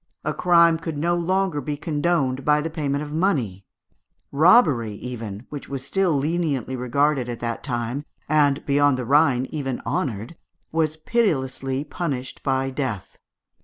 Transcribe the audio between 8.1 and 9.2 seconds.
and beyond the